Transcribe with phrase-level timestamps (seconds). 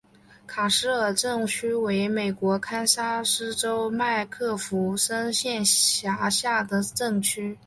[0.47, 7.59] 卡斯尔镇区为美国堪萨斯州麦克弗森县辖下的镇区。